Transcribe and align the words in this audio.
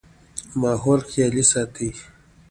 د 0.49 0.51
ماحول 0.61 0.99
خيال 1.09 1.33
ساتئ 1.51 1.91